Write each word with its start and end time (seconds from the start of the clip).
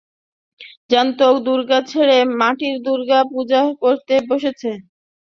জ্যান্ত 0.89 1.19
দুর্গা 1.45 1.79
ছেড়ে 1.89 2.17
মাটির 2.39 2.75
দুর্গা 2.85 3.19
পূজা 3.31 3.61
করতে 3.81 4.15
বসেছে। 4.29 4.69